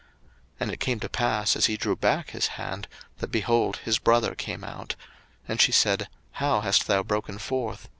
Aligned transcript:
01:038:029 0.01 0.09
And 0.61 0.71
it 0.71 0.79
came 0.79 0.99
to 0.99 1.09
pass, 1.09 1.55
as 1.55 1.67
he 1.67 1.77
drew 1.77 1.95
back 1.95 2.31
his 2.31 2.47
hand, 2.57 2.87
that, 3.19 3.27
behold, 3.27 3.77
his 3.85 3.99
brother 3.99 4.33
came 4.33 4.63
out: 4.63 4.95
and 5.47 5.61
she 5.61 5.71
said, 5.71 6.07
How 6.31 6.61
hast 6.61 6.87
thou 6.87 7.03
broken 7.03 7.37
forth? 7.37 7.87